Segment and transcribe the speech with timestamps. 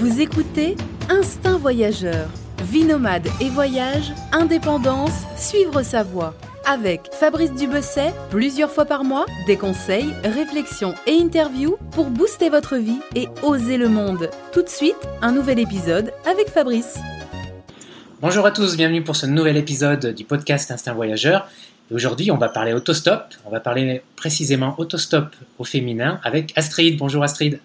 [0.00, 0.78] Vous écoutez
[1.10, 2.30] Instinct Voyageur.
[2.62, 6.34] Vie nomade et voyage, indépendance, suivre sa voie.
[6.64, 12.76] Avec Fabrice Dubesset, plusieurs fois par mois, des conseils, réflexions et interviews pour booster votre
[12.76, 14.30] vie et oser le monde.
[14.54, 16.98] Tout de suite, un nouvel épisode avec Fabrice.
[18.22, 21.46] Bonjour à tous, bienvenue pour ce nouvel épisode du podcast Instinct Voyageur.
[21.92, 23.34] Aujourd'hui, on va parler autostop.
[23.44, 26.96] On va parler précisément autostop au féminin avec Astrid.
[26.96, 27.60] Bonjour Astrid.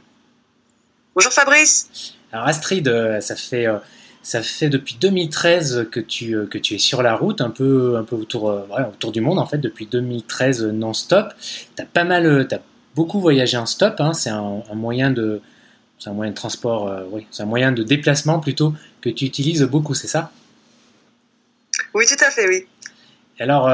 [1.15, 2.14] Bonjour Fabrice.
[2.31, 3.77] Alors Astrid, euh, ça fait euh,
[4.23, 7.97] ça fait depuis 2013 que tu euh, que tu es sur la route, un peu
[7.97, 11.33] un peu autour autour du monde en fait depuis 2013 non-stop.
[11.75, 12.59] T'as pas mal, t'as
[12.95, 13.95] beaucoup voyagé en stop.
[13.99, 14.13] Hein.
[14.13, 15.41] c'est un, moyen de
[15.99, 19.63] c'est un moyen de transport, oui, c'est un moyen de déplacement plutôt que tu utilises
[19.63, 20.31] beaucoup, c'est ça?
[21.93, 22.65] Oui, tout à fait, oui.
[23.39, 23.69] Alors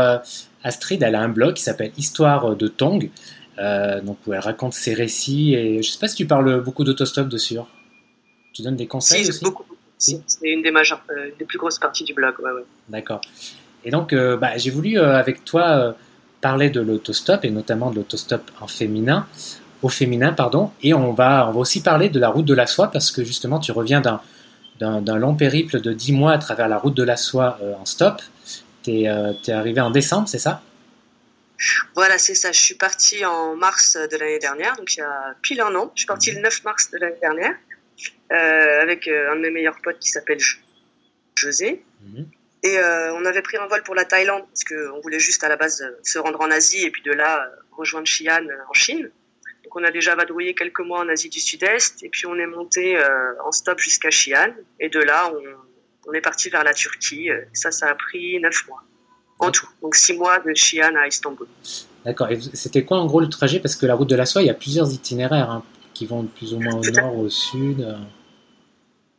[0.63, 3.09] Astrid, elle a un blog qui s'appelle Histoire de Tong.
[3.57, 7.57] Donc elle raconte ses récits et je sais pas si tu parles beaucoup d'autostop dessus.
[8.53, 9.66] Tu donnes des conseils aussi beaucoup.
[9.97, 12.33] C'est une des majeures, euh, des plus grosses parties du blog.
[12.89, 13.21] D'accord.
[13.83, 15.95] Et donc euh, bah, j'ai voulu avec toi
[16.41, 19.27] parler de l'autostop et notamment de l'autostop en féminin,
[19.83, 20.71] au féminin pardon.
[20.81, 23.23] Et on va on va aussi parler de la route de la soie parce que
[23.23, 24.21] justement tu reviens d'un
[24.80, 28.19] d'un long périple de 10 mois à travers la route de la soie en stop.
[28.83, 30.61] Tu es, arrivé en décembre, c'est ça?
[31.93, 32.52] Voilà, c'est ça.
[32.52, 35.91] Je suis partie en mars de l'année dernière, donc il y a pile un an.
[35.95, 37.70] Je suis partie le 9 mars de l'année dernière euh,
[38.30, 40.39] avec euh, un de mes meilleurs potes qui s'appelle
[41.35, 41.83] José.
[42.02, 42.27] Mhm.
[42.63, 45.49] Et euh, on avait pris un vol pour la Thaïlande parce qu'on voulait juste à
[45.49, 49.09] la base se rendre en Asie et puis de là rejoindre Xi'an en Chine.
[49.63, 52.45] Donc on a déjà vadrouillé quelques mois en Asie du Sud-Est et puis on est
[52.45, 53.02] monté
[53.43, 57.30] en stop jusqu'à Xi'an et de là on, on est parti vers la Turquie.
[57.53, 58.83] Ça, ça a pris neuf mois
[59.41, 59.67] en tout.
[59.81, 61.47] Donc six mois de Xi'an à Istanbul.
[62.05, 62.30] D'accord.
[62.31, 63.59] Et c'était quoi en gros le trajet?
[63.59, 65.63] Parce que la route de la soie, il y a plusieurs itinéraires hein,
[66.02, 67.81] qui vont plus ou moins au nord, au sud.
[67.81, 67.95] Euh.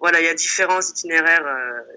[0.00, 1.96] Voilà, il y a différents itinéraires euh,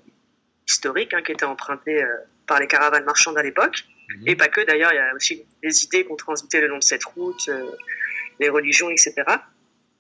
[0.67, 2.07] historiques hein, qui étaient empruntés euh,
[2.45, 3.83] par les caravanes marchandes à l'époque.
[4.09, 4.27] Mhm.
[4.27, 6.83] Et pas que d'ailleurs, il y a aussi des idées qu'on transité le long de
[6.83, 7.49] cette route,
[8.39, 9.23] les religions, etc.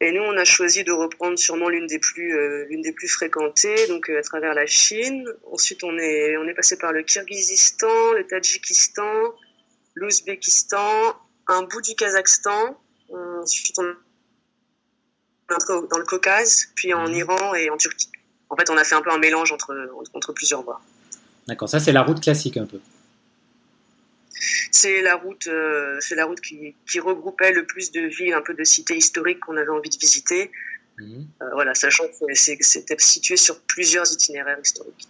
[0.01, 3.07] Et nous, on a choisi de reprendre sûrement l'une des plus euh, l'une des plus
[3.07, 5.25] fréquentées, donc euh, à travers la Chine.
[5.51, 9.33] Ensuite, on est on est passé par le Kirghizistan, le Tadjikistan,
[9.95, 11.15] l'Ouzbékistan,
[11.47, 12.77] un bout du Kazakhstan.
[13.09, 13.95] Ensuite, on
[15.49, 17.15] dans le Caucase, puis en mhm.
[17.15, 18.09] Iran et en Turquie.
[18.49, 19.75] En fait, on a fait un peu un mélange entre
[20.13, 20.81] entre plusieurs voies.
[21.47, 22.79] D'accord, ça c'est la route classique un peu
[24.75, 28.53] c'est la route, euh, c'est la route qui, regroupait le plus de villes, un peu
[28.53, 30.51] de cités historiques qu'on avait envie de visiter.
[30.99, 31.27] Mhm.
[31.41, 35.07] Euh, voilà, sachant que c'était situé sur plusieurs itinéraires historiques.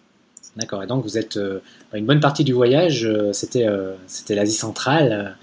[0.56, 0.84] D'accord.
[0.84, 1.60] Et donc vous êtes euh,
[1.94, 3.68] une bonne partie du voyage, c'était
[4.08, 5.38] c'était l'Asie centrale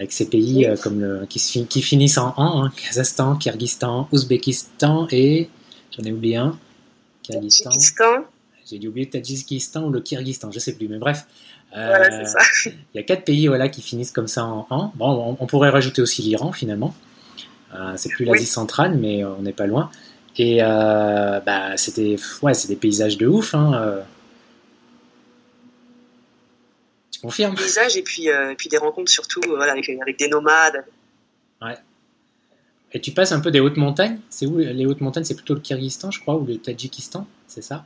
[0.00, 5.48] avec ces pays comme le, qui, qui, finissent en an, hein, Kazakhstan, Kyrgyzstan, Ouzbékistan et
[5.96, 6.58] j'en ai oublié un,
[7.22, 7.70] Kyrgyzstan.
[8.70, 11.26] J'ai oublié le Tadjikistan ou le Kyrgyzstan, je sais plus, mais bref.
[11.76, 12.24] Euh,
[12.66, 14.92] il y a quatre pays voilà, qui finissent comme ça en an.
[14.96, 16.94] Bon, on, pourrait rajouter aussi l'Iran finalement.
[17.74, 19.90] Euh, c'est plus l'Asie centrale, mais on n'est pas loin.
[20.36, 23.54] Et euh, bah, c'était, ouais, c'est des paysages de ouf.
[23.54, 24.02] Hein,
[27.28, 30.84] paysages et puis, puis des rencontres surtout voilà, avec, avec, des nomades.
[31.60, 31.76] Ouais.
[32.92, 34.18] Et tu passes un peu des hautes montagnes?
[34.30, 35.24] C'est où les hautes montagnes?
[35.24, 37.84] C'est plutôt le Kyrgyzstan, je crois, ou le Tadjikistan, c'est ça?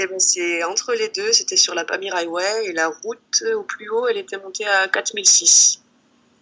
[0.00, 3.62] Eh ben, c'est entre les deux, c'était sur la Pamir Highway et la route au
[3.64, 5.82] plus haut, elle était montée à 4006.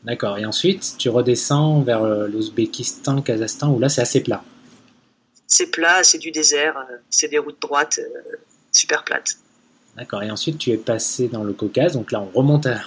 [0.05, 4.45] D'accord, et ensuite tu redescends vers euh, l'Ouzbékistan, le Kazakhstan, où là c'est assez plat.
[5.47, 8.37] C'est plat, c'est du désert, euh, c'est des routes droites, euh,
[8.73, 9.39] super plates.
[9.97, 12.81] D'accord, et ensuite tu es passé dans le Caucase, donc là on remonte à,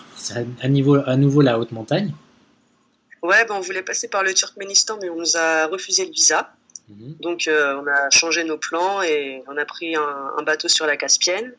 [0.62, 2.14] à, niveau, à nouveau la haute montagne.
[3.24, 6.52] Ouais, ben, on voulait passer par le Turkménistan, mais on nous a refusé le visa.
[6.88, 7.16] Mhm.
[7.20, 10.98] Donc euh, on a changé nos plans et on a pris un, bateau sur la
[10.98, 11.54] Caspienne.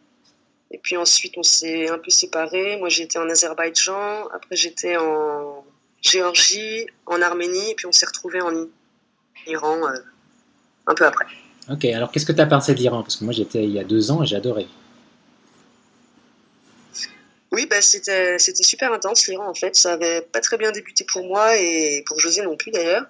[0.71, 2.77] Et puis ensuite on s'est un peu séparés.
[2.79, 5.65] Moi j'étais en Azerbaïdjan, après j'étais en
[6.01, 8.53] Géorgie, en Arménie, et puis on s'est retrouvés en
[9.49, 9.99] Iran euh,
[10.87, 11.27] un peu après.
[11.69, 13.03] Ok, alors qu'est-ce que tu as pensé de l'Iran?
[13.03, 14.69] Parce que moi j'étais il y a deux ans et j'ai adoré.
[17.53, 19.75] Oui, bah, c'était super intense l'Iran en fait.
[19.75, 23.07] Ça avait pas très bien débuté pour moi et pour José non plus d'ailleurs.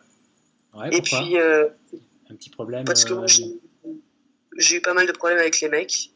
[0.75, 1.69] Ouais, et puis euh,
[2.31, 3.91] un petit problème Parce que euh,
[4.57, 6.13] j'ai eu pas mal de problèmes avec les mecs.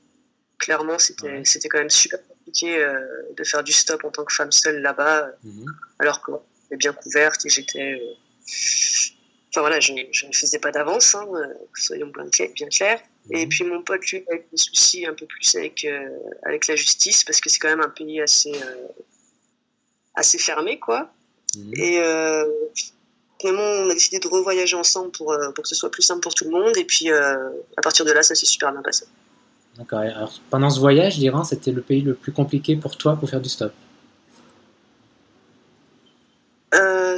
[0.59, 3.01] Clairement, c'était c'était quand même super compliqué euh,
[3.37, 5.67] de faire du stop en tant que femme seule là-bas, mhm.
[5.99, 6.33] alors que
[6.63, 7.95] j'étais bien couverte et j'étais.
[7.95, 8.15] Euh,
[9.51, 11.27] enfin voilà, je, je, ne faisais pas d'avance, hein,
[11.75, 13.01] soyons bien, clairs.
[13.31, 13.49] Et mhm.
[13.49, 15.87] puis mon pote, lui, a des soucis un peu plus avec,
[16.43, 18.53] avec la justice, parce que c'est quand même un pays assez,
[20.15, 21.11] assez fermé, quoi.
[21.57, 21.73] Mhm.
[21.75, 22.01] Et
[23.41, 26.35] finalement, on a décidé de revoyager ensemble pour, pour que ce soit plus simple pour
[26.35, 26.77] tout le monde.
[26.77, 29.07] Et puis, à partir de là, ça s'est super bien passé.
[29.77, 30.01] D'accord.
[30.01, 33.41] Alors, pendant ce voyage, l'Iran, c'était le pays le plus compliqué pour toi pour faire
[33.41, 33.73] du stop?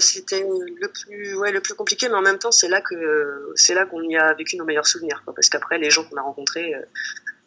[0.01, 0.47] C'était
[0.81, 3.87] le plus, ouais, le plus compliqué, mais en même temps, c'est là que c'est là
[3.87, 6.75] qu'on y a vécu nos meilleurs souvenirs, parce qu'après, les gens qu'on a rencontrés,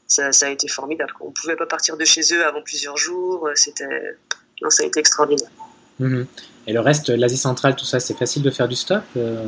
[0.07, 1.13] ça, ça, a été formidable.
[1.21, 3.49] On pouvait pas partir de chez eux avant plusieurs jours.
[3.55, 4.17] C'était,
[4.61, 5.51] non, ça a été extraordinaire.
[5.99, 6.25] Mhm.
[6.67, 9.03] Et le reste, l'Asie centrale, tout ça, c'est facile de faire du stop.
[9.17, 9.43] Euh,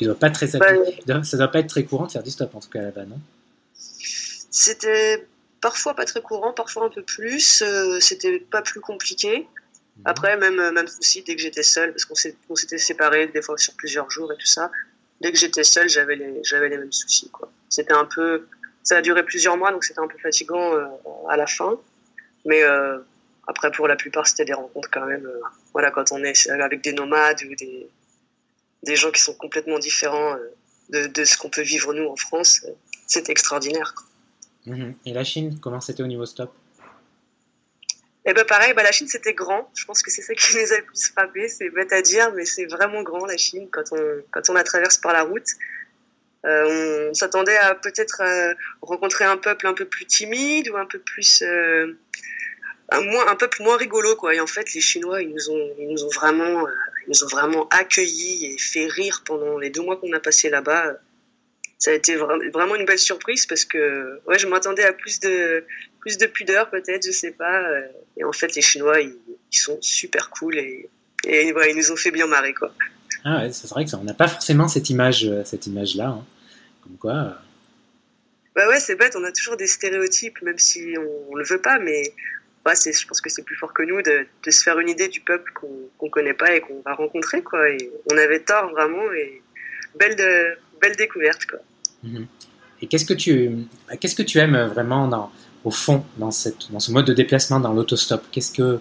[0.00, 2.68] ils, pas très, ça doit pas être très courant de faire du stop en tout
[2.68, 3.18] cas là-bas, non?
[4.50, 5.26] C'était
[5.60, 7.62] parfois pas très courant, parfois un peu plus.
[7.62, 9.46] Euh, c'était pas plus compliqué.
[10.04, 13.74] Après, même même souci dès que j'étais seule, parce qu'on s'était séparés des fois sur
[13.74, 14.70] plusieurs jours et tout ça.
[15.20, 17.50] Dès que j'étais seule, j'avais les j'avais les mêmes soucis quoi.
[17.68, 18.46] C'était un peu
[18.82, 20.86] ça a duré plusieurs mois, donc c'était un peu fatigant euh,
[21.28, 21.76] à la fin.
[22.44, 22.98] Mais euh,
[23.48, 25.26] après, pour la plupart, c'était des rencontres quand même.
[25.26, 25.40] Euh,
[25.72, 27.88] voilà, quand on est avec des nomades ou des,
[28.84, 30.36] des gens qui sont complètement différents
[30.90, 32.64] de, de ce qu'on peut vivre nous en France,
[33.08, 33.94] c'est extraordinaire.
[34.66, 34.94] Mhm.
[35.04, 36.52] Et la Chine, comment c'était au niveau stop?
[38.28, 39.70] Et ben pareil, bah la Chine c'était grand.
[39.76, 41.48] Je pense que c'est ça qui nous a le plus frappé.
[41.48, 44.64] C'est bête à dire, mais c'est vraiment grand la Chine quand on quand on la
[44.64, 45.46] traverse par la route.
[46.44, 50.86] Euh, on s'attendait à peut-être euh, rencontrer un peuple un peu plus timide ou un
[50.86, 51.96] peu plus euh,
[52.90, 54.34] un, moins, un peuple moins rigolo quoi.
[54.34, 56.66] Et en fait, les Chinois, ils nous ont, ils nous ont vraiment,
[57.06, 60.50] ils nous ont vraiment accueillis et fait rire pendant les deux mois qu'on a passé
[60.50, 60.98] là-bas.
[61.78, 65.64] Ça a été vraiment une belle surprise parce que ouais, je m'attendais à plus de
[66.06, 67.60] plus de pudeur peut-être, je sais pas.
[68.16, 69.16] Et en fait, les Chinois, ils,
[69.50, 70.88] sont super cool et,
[71.24, 72.72] et ouais, ils nous ont fait bien marrer quoi.
[73.24, 76.08] Ah ouais, c'est vrai que ça, on n'a pas forcément cette image, cette image là.
[76.10, 76.24] Hein.
[76.84, 77.14] Comme quoi.
[77.14, 77.30] Euh,
[78.54, 81.60] bah ouais, c'est bête, on a toujours des stéréotypes, même si on, ne le veut
[81.60, 82.14] pas, mais
[82.64, 85.08] ouais, je pense que c'est plus fort que nous de, de, se faire une idée
[85.08, 87.42] du peuple qu'on ne connaît pas et qu'on va rencontrer.
[87.42, 87.68] Quoi.
[87.70, 89.42] Et on avait tort vraiment, et
[89.98, 91.46] belle, de, belle découverte.
[91.46, 91.58] Quoi.
[92.04, 92.26] Mhm.
[92.80, 93.50] Et qu'est-ce que tu,
[94.00, 95.32] qu'est-ce que tu aimes vraiment dans,
[95.66, 98.24] au fond dans, ce mode de déplacement dans l'autostop?
[98.30, 98.78] Qu'est-ce que,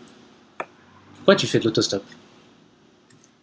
[1.16, 2.04] pourquoi tu fais de l'autostop?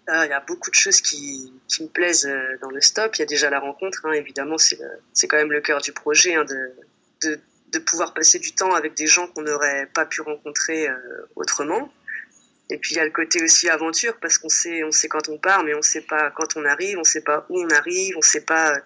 [0.09, 3.17] Il y a beaucoup de choses qui, me plaisent euh, dans le stop.
[3.17, 6.37] Il y a déjà la rencontre, hein, évidemment, c'est quand même le cœur du projet,
[6.37, 10.95] hein, de, pouvoir passer du temps avec des gens qu'on n'aurait pas pu rencontrer euh,
[11.35, 11.93] autrement.
[12.71, 15.65] Et puis il y a le côté aussi aventure, parce qu'on sait, quand on part,
[15.65, 18.43] mais on sait pas quand on arrive, on sait pas où on arrive, on sait
[18.43, 18.77] pas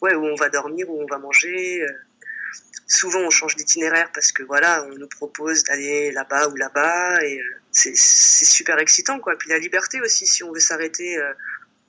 [0.00, 1.82] ouais, où on va dormir, où on va manger.
[1.82, 1.92] Euh.
[2.86, 7.40] Souvent, on change d'itinéraire parce que voilà, on nous propose d'aller là-bas ou là-bas, et
[7.72, 9.36] c'est super excitant quoi.
[9.36, 11.32] Puis la liberté aussi, si on veut s'arrêter euh,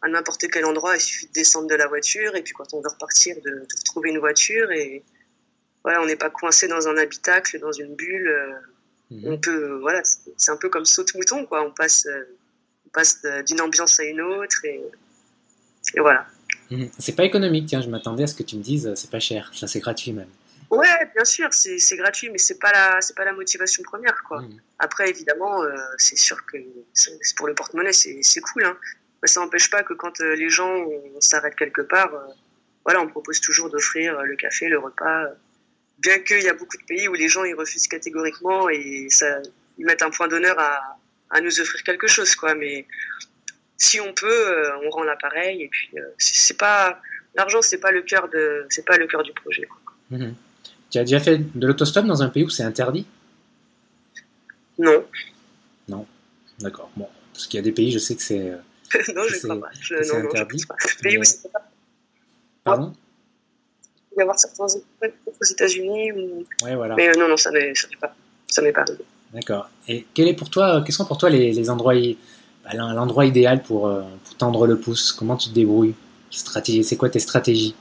[0.01, 2.81] à n'importe quel endroit, il suffit de descendre de la voiture et puis quand on
[2.81, 5.03] veut repartir, de, de retrouver une voiture et
[5.83, 8.27] voilà, on n'est pas coincé dans un habitacle, dans une bulle.
[8.27, 9.33] Euh, mhm.
[9.33, 10.01] On peut, voilà,
[10.37, 11.65] c'est un peu comme saute-mouton quoi.
[11.65, 12.37] On passe, euh,
[12.87, 14.81] on passe d'une ambiance à une autre et,
[15.95, 16.25] et voilà.
[16.71, 16.89] Mhm.
[16.97, 17.81] C'est pas économique, tiens.
[17.81, 20.29] Je m'attendais à ce que tu me dises, c'est pas cher, ça c'est gratuit même.
[20.73, 24.41] Ouais, bien sûr, c'est gratuit, mais c'est pas la c'est pas la motivation première quoi.
[24.41, 24.57] Mmh.
[24.79, 26.57] Après évidemment, euh, c'est sûr que
[27.37, 28.65] pour le porte-monnaie, c'est cool.
[28.65, 28.77] Hein.
[29.21, 30.85] Mais ça n'empêche pas que quand euh, les gens
[31.19, 32.25] s'arrêtent quelque part, euh,
[32.85, 35.27] voilà, on propose toujours d'offrir le café, le repas.
[35.99, 39.41] Bien qu'il y a beaucoup de pays où les gens ils refusent catégoriquement et ça
[39.77, 40.97] ils mettent un point d'honneur à,
[41.29, 42.55] à nous offrir quelque chose quoi.
[42.55, 42.87] Mais
[43.77, 46.99] si on peut, on rend l'appareil et puis c'est pas
[47.35, 49.65] l'argent, c'est pas le cœur de c'est pas le cœur du projet.
[49.67, 50.17] Quoi.
[50.17, 50.33] Mmh.
[50.93, 53.07] Tu as déjà fait de l'autostop dans un pays où c'est interdit?
[54.77, 55.03] Non.
[55.87, 56.05] Non,
[56.59, 56.91] d'accord.
[56.95, 58.51] Bon, parce qu'il y a des pays, je sais que c'est.
[59.15, 59.69] non, je ne crois pas.
[59.81, 60.63] Je, non, interdit.
[60.87, 61.67] Je pays où c'est pas.
[62.63, 62.93] Pardon?
[64.11, 66.45] Il y avoir certains aux États-Unis ou.
[66.63, 66.93] Ouais, voilà.
[66.93, 68.13] Mais euh, non, non, ça n'est pas.
[68.45, 69.03] Ça m'est pas arrivé.
[69.33, 69.71] D'accord.
[69.87, 71.95] Et quel est pour toi, quels sont pour toi les, les endroits,
[72.63, 75.11] bah, l'endroit idéal pour, euh, pour tendre le pouce?
[75.11, 75.95] Comment tu te débrouilles?
[76.29, 77.73] C'est quoi tes stratégies?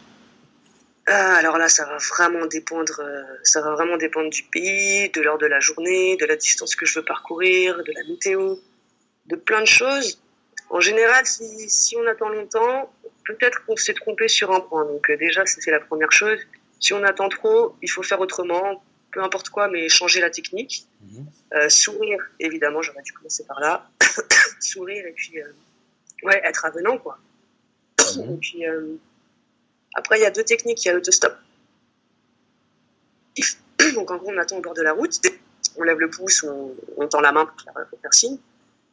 [1.07, 5.21] Ah, alors là, ça va vraiment dépendre, euh, ça va vraiment dépendre du pays, de
[5.21, 8.57] l'heure de la journée, de la distance que je veux parcourir, de la météo,
[9.27, 10.23] de plein de choses.
[10.71, 12.93] En général, si, si on attend longtemps,
[13.25, 14.85] peut-être qu'on s'est trompé sur un point.
[14.85, 16.39] Donc euh, déjà, c'est la première chose.
[16.79, 20.87] Si on attend trop, il faut faire autrement, peu importe quoi, mais changer la technique.
[21.01, 21.27] Mhm.
[21.55, 23.91] Euh, sourire, évidemment, j'aurais dû commencer par là.
[24.61, 25.35] sourire et puis
[26.23, 27.19] ouais, être avenant, quoi.
[28.17, 28.35] Mhm.
[28.35, 28.65] Et puis
[29.95, 30.85] après, il y a deux techniques.
[30.85, 31.37] Il y a l'autostop.
[33.95, 35.19] Donc, en gros, on attend au bord de la route.
[35.77, 38.39] On lève le pouce, on, on tend la main pour faire signe.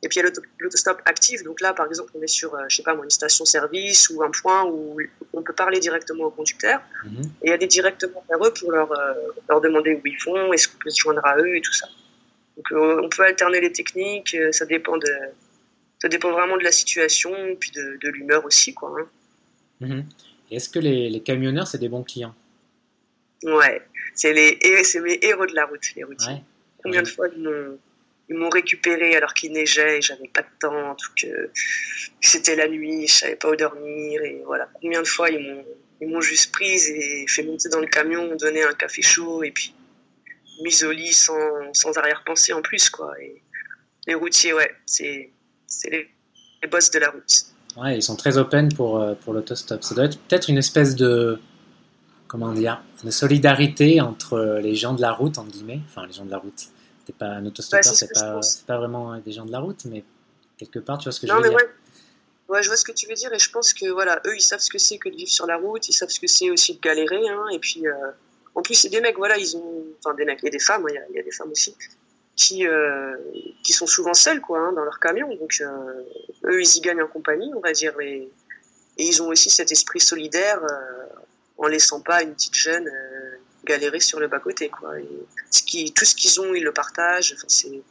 [0.01, 1.43] Et puis, il y a l'autostop actif.
[1.43, 4.31] Donc là, par exemple, on est sur, euh, je sais pas, une station-service ou un
[4.31, 4.97] point où
[5.33, 7.23] on peut parler directement au conducteur mhm.
[7.43, 9.13] et aller directement vers eux pour leur, euh,
[9.49, 11.87] leur demander où ils vont, est-ce qu'on peut se joindre à eux et tout ça.
[12.55, 14.35] Donc, euh, on peut alterner les techniques.
[14.51, 15.11] Ça dépend de,
[16.01, 18.95] ça dépend vraiment de la situation, puis de, de l'humeur aussi, quoi.
[18.97, 19.07] Hein.
[19.81, 20.05] Mhm.
[20.51, 22.35] Est-ce que les, les camionneurs, c'est des bons clients?
[23.43, 23.81] Ouais,
[24.15, 26.43] c'est mes héros de la route, les routiers.
[26.83, 31.11] Combien de fois ils m'ont, récupéré alors qu'il neigeait et j'avais pas de temps, tout
[31.21, 31.49] que
[32.21, 34.69] c'était la nuit, je savais pas où dormir et voilà.
[34.81, 35.65] Combien de fois ils m'ont,
[36.01, 39.51] ils m'ont juste prise et fait monter dans le camion, donné un café chaud et
[39.51, 39.73] puis
[40.61, 43.13] mise au lit sans, sans arrière-pensée en plus quoi.
[43.21, 43.41] Et
[44.07, 45.29] les routiers, ouais, c'est,
[45.65, 46.09] c'est les,
[46.61, 47.45] les boss de la route.
[47.77, 49.83] Ouais, ils sont très open pour, euh, pour l'autostop.
[49.83, 51.39] Ça doit être peut-être une espèce de,
[52.27, 55.81] comment dire, de solidarité entre les gens de la route, entre guillemets.
[55.87, 56.67] Enfin, les gens de la route.
[57.05, 60.03] C'est pas un autostoppeur, c'est pas, pas vraiment des gens de la route, mais
[60.59, 61.53] quelque part, tu vois ce que je veux dire?
[61.53, 61.69] Ouais.
[62.49, 62.61] ouais.
[62.61, 64.59] je vois ce que tu veux dire et je pense que voilà, eux, ils savent
[64.59, 66.75] ce que c'est que de vivre sur la route, ils savent ce que c'est aussi
[66.75, 67.27] de galérer.
[67.27, 67.93] Hein, et puis, euh,
[68.53, 71.01] en plus, c'est des mecs, voilà, ils ont, enfin des mecs et des femmes, il
[71.11, 71.73] y, y, a des femmes aussi,
[72.39, 73.17] qui, euh,
[73.63, 75.27] qui sont souvent seuls quoi, hein, dans leur camion.
[75.35, 76.03] Donc, euh,
[76.45, 77.99] eux, ils y gagnent en compagnie, on va dire.
[77.99, 78.31] Et,
[78.97, 81.05] et ils ont aussi cet esprit solidaire euh,
[81.57, 84.69] en laissant pas une petite jeune euh, galérer sur le bas-côté.
[84.69, 84.99] Quoi.
[84.99, 85.09] Et
[85.51, 87.33] ce qui, tout ce qu'ils ont, ils le partagent.
[87.35, 87.81] Enfin, c'est,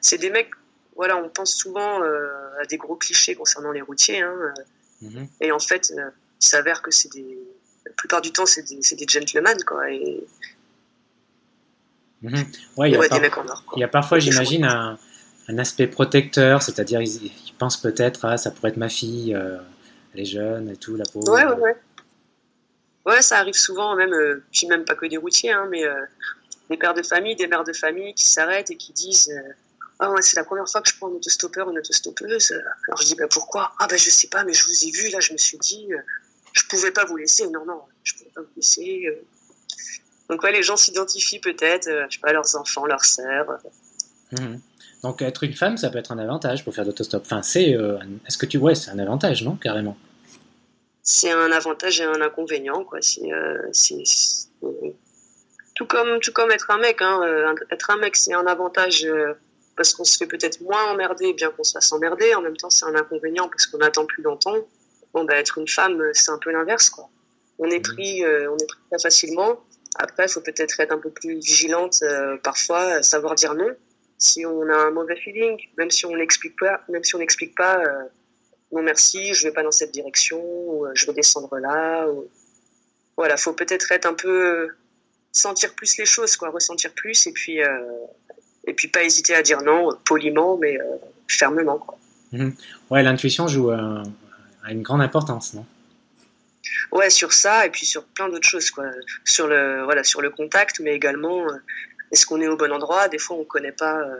[0.00, 0.50] c'est des mecs,
[0.96, 4.22] voilà, on pense souvent à des gros clichés concernant les routiers.
[4.22, 4.54] Hein,
[5.02, 5.26] mm-hmm.
[5.42, 7.38] Et en fait, il s'avère que c'est des.
[7.84, 9.90] La plupart du temps, c'est des, des gentlemen, quoi.
[9.90, 10.24] Et,
[12.24, 12.42] Mmh.
[12.78, 13.20] Ouais, il, y a par...
[13.76, 14.98] il y a parfois, j'imagine, un,
[15.48, 19.58] un, aspect protecteur, c'est-à-dire ils, ils, pensent peut-être, ah, ça pourrait être ma fille, euh,
[20.14, 21.30] elle est jeune et tout, la pauvre.
[21.30, 21.76] Ouais, ouais, ouais.
[23.04, 25.94] Ouais, ça arrive souvent, même, euh, puis même pas que des routiers, hein, mais euh,
[26.70, 29.30] des pères de famille, des mères de famille qui s'arrêtent et qui disent
[29.98, 32.52] Ah, ouais, c'est la première fois que je prends un autostoppeur ou une autostoppeuse.
[32.88, 33.74] Alors je dis bah, Pourquoi?
[33.78, 35.90] Ah, ben je sais pas, mais je vous ai vu, là, je me suis dit,
[36.54, 37.46] je pouvais pas vous laisser.
[37.50, 39.14] Non, non, je pouvais pas vous laisser.
[40.28, 43.58] Donc ouais, les gens s'identifient peut-être, euh, je sais pas, leurs enfants, leurs sœurs.
[44.32, 44.56] Mmh.
[45.02, 47.22] Donc être une femme, ça peut être un avantage pour faire d'autostop.
[47.24, 49.96] Enfin, c'est, euh, est-ce que tu vois, c'est un avantage, non, carrément?
[51.02, 53.00] C'est un avantage et un inconvénient, quoi.
[53.02, 54.02] C'est, euh, c'est,
[55.74, 57.02] tout comme, tout comme être un mec.
[57.02, 57.54] Hein.
[57.70, 59.06] Être un mec, c'est un avantage
[59.76, 62.34] parce qu'on se fait peut-être moins emmerder, bien qu'on se fasse emmerder.
[62.34, 64.54] En même temps, c'est un inconvénient parce qu'on attend plus longtemps.
[65.12, 67.10] Bon, bah, être une femme, c'est un peu l'inverse, quoi.
[67.58, 69.60] On est pris, on est pris très facilement.
[69.96, 73.70] Après, il faut peut-être être un peu plus vigilante euh, parfois, savoir dire non.
[74.18, 77.56] Si on a un mauvais feeling, même si on n'explique pas, même si on n'explique
[77.56, 78.04] pas, euh,
[78.72, 82.08] non merci, je vais pas dans cette direction, ou euh, je vais descendre là.
[82.08, 82.28] Ou...
[83.16, 84.68] Voilà, faut peut-être être un peu
[85.30, 87.58] sentir plus les choses, quoi, ressentir plus, et puis
[88.66, 90.78] et puis pas hésiter à dire non, poliment, mais
[91.28, 91.84] fermement.
[92.32, 92.50] Mmh.
[92.90, 94.02] Ouais, l'intuition joue a
[94.68, 95.66] une grande importance, non?
[96.92, 98.84] Ouais, sur ça et puis sur plein d'autres choses, quoi.
[99.24, 101.56] Sur le, voilà, sur le contact, mais également, euh,
[102.12, 103.08] est-ce qu'on est au bon endroit?
[103.08, 104.16] Des fois, on connaît pas, euh,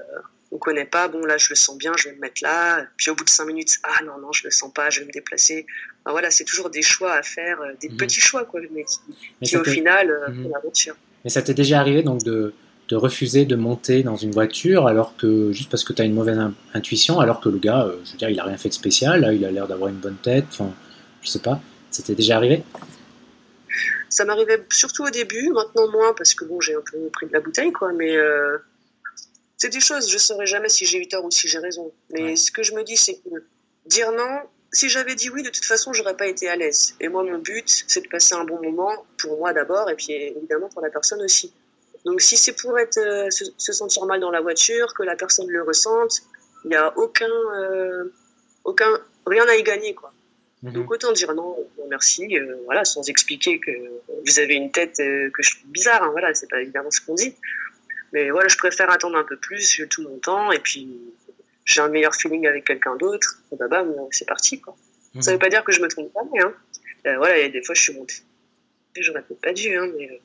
[0.53, 1.09] on connaît pas.
[1.09, 2.87] Bon, là, je le sens bien, je vais me mettre là.
[2.97, 5.07] Puis au bout de cinq minutes, ah non, non, je le sens pas, je vais
[5.07, 5.67] me déplacer.
[6.07, 7.97] Voilà, c'est toujours des choix à faire, euh, des mmh.
[7.97, 8.99] petits choix, quoi, mais qui,
[9.41, 10.53] mais qui au final, mmh.
[10.53, 10.97] l'aventure.
[11.25, 12.53] Mais ça t'est déjà arrivé donc de,
[12.89, 16.15] de refuser de monter dans une voiture alors que juste parce que tu as une
[16.15, 16.39] mauvaise
[16.75, 19.33] intuition alors que le gars je veux dire il a rien fait de spécial là,
[19.33, 20.71] il a l'air d'avoir une bonne tête enfin
[21.23, 21.61] je sais pas
[21.95, 22.65] c'était déjà arrivé?
[24.09, 27.33] Ça m'arrivait surtout au début, maintenant moins parce que bon, j'ai un peu pris de
[27.33, 27.93] la bouteille, quoi.
[27.93, 28.59] Mais euh,
[29.57, 31.93] c'est des choses, je ne saurais jamais si j'ai eu tort ou si j'ai raison.
[32.11, 32.37] Mais ouais.
[32.37, 33.45] ce que je me dis, c'est que
[33.87, 34.41] dire non,
[34.73, 36.95] si j'avais dit oui, de toute façon, j'aurais pas été à l'aise.
[37.01, 40.13] Et moi, mon but, c'est de passer un bon moment pour moi d'abord, et puis
[40.13, 41.53] évidemment pour la personne aussi.
[42.05, 45.17] Donc, si c'est pour être, euh, se, se, sentir mal dans la voiture, que la
[45.17, 46.21] personne le ressente,
[46.65, 48.13] il n'y a aucun, euh,
[48.65, 48.89] aucun,
[49.27, 50.13] rien à y gagner, quoi.
[50.73, 51.57] Donc autant dire non,
[51.91, 53.71] merci, euh, voilà, sans expliquer que
[54.27, 57.03] vous avez une tête euh, que je trouve bizarre, hein, voilà, c'est pas évidemment ce
[57.03, 57.35] qu'on dit.
[58.13, 60.99] Mais voilà, je préfère attendre un peu plus, j'ai tout mon temps, et puis
[61.67, 64.75] j'ai un meilleur feeling avec quelqu'un d'autre, et bah, bah c'est parti, quoi.
[65.15, 65.23] Mmh.
[65.23, 66.55] Ça veut pas dire que je me trompe pas, hein.
[67.07, 68.15] Euh, voilà, il y a des fois je suis montée,
[68.97, 70.21] j'aurais peut-être pas dû, hein, mais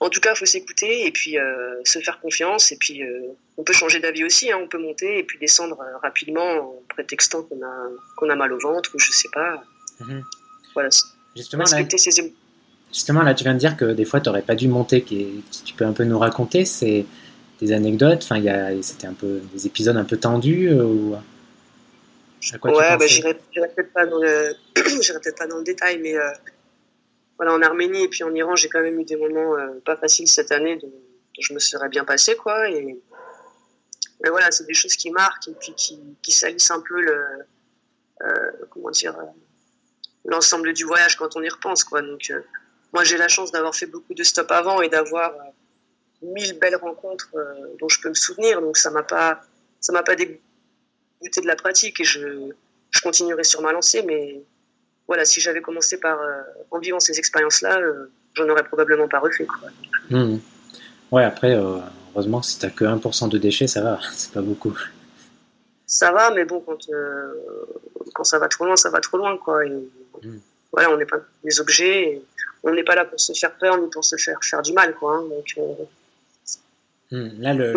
[0.00, 2.72] en tout cas, il faut s'écouter et puis euh, se faire confiance.
[2.72, 3.20] Et puis, euh,
[3.56, 4.50] on peut changer d'avis aussi.
[4.52, 8.36] Hein, on peut monter et puis descendre euh, rapidement en prétextant qu'on a, qu'on a
[8.36, 9.64] mal au ventre ou je sais pas.
[10.00, 10.20] Mmh.
[10.74, 10.90] Voilà.
[11.34, 12.32] Justement là, ses...
[12.92, 15.02] justement, là, tu viens de dire que des fois, tu n'aurais pas dû monter.
[15.02, 17.06] Qui, tu peux un peu nous raconter c'est
[17.60, 18.40] des anecdotes Enfin,
[18.82, 21.16] c'était un peu des épisodes un peu tendus ou...
[22.62, 24.54] Ouais, bah, j'irai peut-être pas, dans le...
[24.74, 26.14] peut pas dans le détail, mais
[27.36, 29.96] voilà, en Arménie et puis en Iran, j'ai quand même eu des moments euh, pas
[29.96, 30.92] faciles cette année dont,
[31.38, 32.70] je me serais bien passé, quoi.
[32.70, 32.98] Et,
[34.22, 37.24] mais voilà, c'est des choses qui marquent et puis qui, salissent un peu le,
[38.22, 39.24] euh, comment dire, euh,
[40.24, 42.00] l'ensemble du voyage quand on y repense, quoi.
[42.00, 42.32] Donc,
[42.94, 45.34] moi, j'ai la chance d'avoir fait beaucoup de stops avant et d'avoir
[46.22, 47.30] mille belles rencontres
[47.78, 48.62] dont je peux me souvenir.
[48.62, 49.42] Donc, ça m'a pas,
[49.80, 50.40] ça m'a pas dégoûté
[51.42, 52.50] de la pratique et je,
[52.90, 54.02] je continuerai sur ma lancée.
[54.02, 54.40] Mais
[55.06, 56.18] voilà, si j'avais commencé par
[56.70, 57.78] en vivant ces expériences-là,
[58.34, 59.46] j'en aurais probablement pas refait.
[59.46, 59.70] Quoi.
[60.10, 60.38] Mmh.
[61.12, 64.76] Ouais, après, heureusement, si t'as que 1% de déchets, ça va, c'est pas beaucoup.
[65.86, 66.78] Ça va, mais bon, quand,
[68.14, 69.64] quand ça va trop loin, ça va trop loin, quoi.
[69.64, 70.40] Et, mmh.
[70.72, 72.20] Voilà, on n'est pas des objets
[72.66, 74.94] on n'est pas là pour se faire peur ni pour se faire faire du mal,
[74.94, 75.16] quoi.
[75.16, 75.54] Hein, donc,
[77.12, 77.72] euh, hmm, là, le,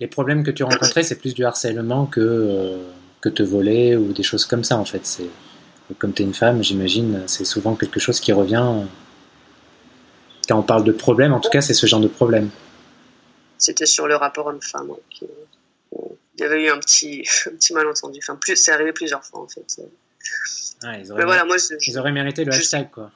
[0.00, 2.78] les, problèmes que tu rencontrais, c'est plus du harcèlement que euh,
[3.20, 5.06] que te voler ou des choses comme ça, en fait.
[5.06, 5.30] C'est
[5.98, 8.84] comme tu es une femme, j'imagine, c'est souvent quelque chose qui revient.
[10.48, 12.50] Quand on parle de problème, en tout cas, c'est ce genre de problème.
[13.58, 14.92] C'était sur le rapport homme-femme.
[15.22, 18.18] il y avait eu un petit, un petit malentendu.
[18.22, 19.80] Enfin, plus, c'est arrivé plusieurs fois, en fait.
[20.82, 23.10] ils, auraient, voilà, moi, ils auraient mérité le hashtag, quoi.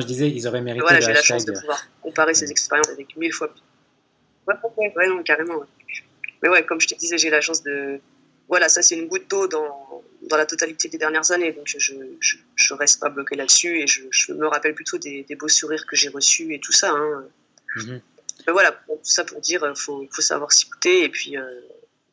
[0.00, 0.82] je disais, ils auraient mérité.
[0.82, 3.62] Voilà, j'ai la chance de pouvoir comparer ces expériences avec mille fois plus.
[4.46, 5.62] Ouais, ouais, non, carrément.
[6.42, 8.00] Mais ouais, comme je te disais, j'ai la chance de.
[8.48, 11.52] Voilà, ça, c'est une goutte d'eau dans, dans la totalité des dernières années.
[11.52, 15.24] Donc, je, je, je reste pas bloqué là-dessus et je, je, me rappelle plutôt des,
[15.24, 16.90] des beaux sourires que j'ai reçus et tout ça.
[16.90, 17.24] Hein.
[17.76, 18.00] Mm-hmm.
[18.46, 21.42] Mais voilà, tout ça pour dire, il faut, faut savoir s'écouter et puis euh,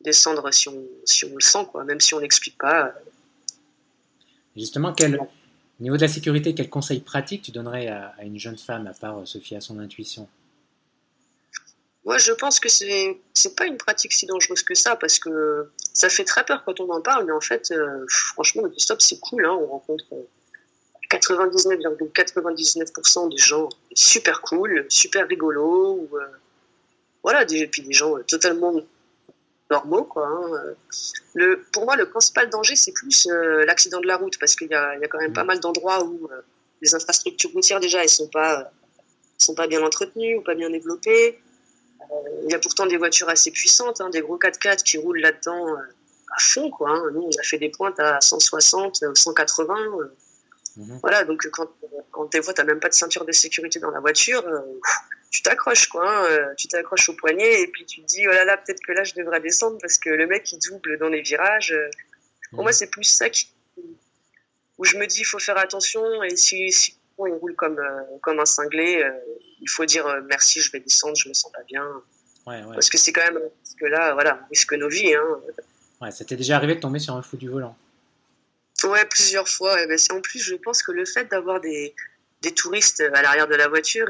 [0.01, 2.93] descendre si on, si on le sent, quoi, même si on n'explique pas.
[4.55, 8.57] Justement, quel, au niveau de la sécurité, quel conseil pratique tu donnerais à, une jeune
[8.57, 10.27] femme, à part se fier à son intuition?
[12.05, 15.69] Moi, je pense que c'est n'est pas une pratique si dangereuse que ça, parce que
[15.93, 19.01] ça fait très peur quand on en parle, mais en fait, euh, franchement, le stop,
[19.01, 19.45] c'est cool.
[19.45, 20.05] Hein, on rencontre
[21.09, 26.25] 99,99% des gens super cool, super rigolos, ou, euh,
[27.21, 28.73] voilà, et puis des gens totalement
[29.69, 30.03] normaux.
[30.03, 30.73] Quoi, hein.
[31.33, 34.69] le, pour moi, le principal danger, c'est plus euh, l'accident de la route, parce qu'il
[34.69, 36.41] y a, y a, quand même pas mal d'endroits où euh,
[36.81, 38.71] les infrastructures routières, déjà, elles sont pas,
[39.37, 41.39] sont pas bien entretenues ou pas bien développées.
[42.11, 45.19] Euh, il y a pourtant des voitures assez puissantes, hein, des gros 4x4 qui roulent
[45.19, 46.69] là-dedans à fond.
[46.69, 47.03] Quoi, hein.
[47.13, 49.75] Nous, on a fait des pointes à 160, 180.
[50.75, 50.99] Mhm.
[51.01, 51.69] Voilà, donc quand,
[52.11, 54.43] quand des fois, tu n'as même pas de ceinture de sécurité dans la voiture,
[55.33, 58.31] tu t'accroches quoi, hein, euh, tu t'accroches au poignet et puis tu te dis oh
[58.31, 61.09] là là peut-être que là je devrais descendre parce que le mec il double dans
[61.09, 61.71] les virages.
[61.71, 61.89] Euh.
[62.51, 63.51] Pour moi c'est plus ça qui
[64.77, 68.17] où je me dis il faut faire attention et si, si il roule comme euh,
[68.21, 69.03] comme un cinglé,
[69.63, 71.85] il faut dire merci je vais descendre, je me sens pas bien.
[72.45, 75.15] Parce que c'est quand même parce que là voilà on risque nos vies.
[75.15, 75.39] Hein.
[76.01, 77.75] Ouais, ça t'est déjà arrivé de tomber sur un fou du volant.
[78.83, 79.81] Ouais, plusieurs fois.
[79.81, 81.95] Et ben, en plus, je pense que le fait d'avoir des,
[82.41, 84.07] des touristes à l'arrière de la voiture,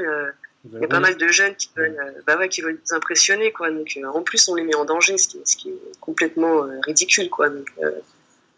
[0.66, 2.96] il y a pas mal de jeunes qui veulent, euh, bah ouais, qui veulent nous
[2.96, 3.70] impressionner, quoi.
[3.70, 6.64] Donc, euh, en plus, on les met en danger, ce qui, ce qui est complètement
[6.64, 7.50] euh, ridicule, quoi.
[7.50, 7.70] Donc,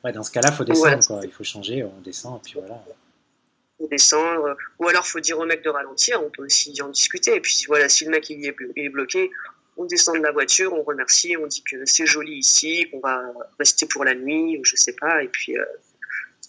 [0.03, 1.19] ouais, dans ce cas-là, il faut descendre, quoi.
[1.23, 2.83] Il faut changer, on descend, et puis voilà.
[3.77, 7.35] Faut descendre, ou alors faut dire au mec de ralentir, on peut aussi en discuter.
[7.35, 9.31] Et puis voilà, si le mec il est, bloqué,
[9.77, 13.21] on descend de la voiture, on remercie, on dit que c'est joli ici, qu'on va
[13.59, 15.55] rester pour la nuit, ou je sais pas, et puis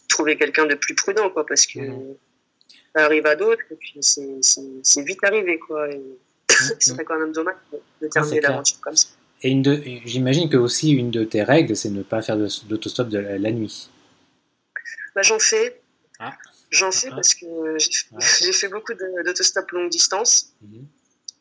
[0.08, 1.80] trouver quelqu'un de plus prudent, quoi, parce que.
[1.80, 2.16] Mmh
[2.96, 5.90] ça arrive à d'autres, et puis c'est vite arrivé, quoi.
[5.90, 6.00] Et
[6.80, 7.56] serait quand même dommage
[8.00, 9.08] de terminer l'aventure comme ça.
[9.42, 13.52] Et j'imagine que aussi une de tes règles, c'est ne pas faire d'autostop de la,
[13.52, 13.90] nuit.
[15.14, 15.80] Bah, j'en fais.
[16.18, 16.32] Ah.
[16.70, 17.46] J'en fais parce que
[17.78, 18.92] j'ai fait beaucoup
[19.24, 20.52] d'autostop longue distance.
[20.62, 20.86] Mhm.